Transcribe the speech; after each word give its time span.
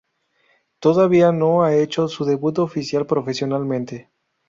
Todavía 0.79 1.31
no 1.31 1.63
ha 1.63 1.75
hecho 1.75 2.07
su 2.07 2.25
debut 2.25 2.57
oficial 2.57 3.05
profesionalmente. 3.05 4.09